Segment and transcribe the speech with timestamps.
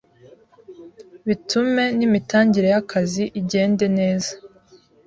[1.27, 4.31] bitume n’imitangire y’akazi igende neza.